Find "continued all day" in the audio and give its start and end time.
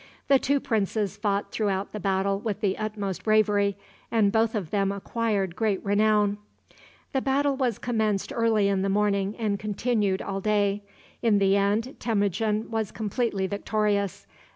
9.59-10.81